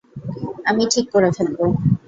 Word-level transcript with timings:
আমি 0.65 0.83
ঠিক 0.93 1.05
করে 1.13 1.29
ফেলব। 1.31 1.59